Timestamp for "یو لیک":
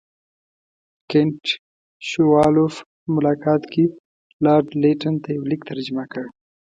5.35-5.61